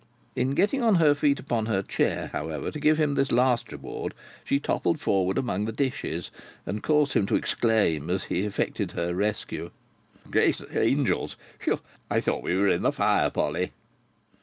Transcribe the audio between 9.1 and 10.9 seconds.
rescue: "Gracious